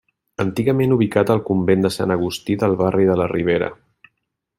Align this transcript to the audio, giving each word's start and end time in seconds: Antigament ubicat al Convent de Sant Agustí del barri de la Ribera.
Antigament 0.43 0.95
ubicat 0.95 1.31
al 1.33 1.43
Convent 1.49 1.85
de 1.87 1.91
Sant 1.97 2.13
Agustí 2.15 2.57
del 2.65 2.73
barri 2.83 3.07
de 3.11 3.19
la 3.21 3.29
Ribera. 3.33 3.69